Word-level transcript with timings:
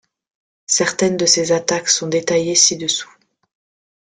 Certaines 0.65 1.15
de 1.15 1.27
ces 1.27 1.51
attaques 1.51 1.87
sont 1.87 2.07
détaillées 2.07 2.55
ci-dessous. 2.55 3.15